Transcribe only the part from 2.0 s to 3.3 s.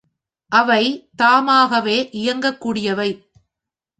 இயங்கக் கூடியவை.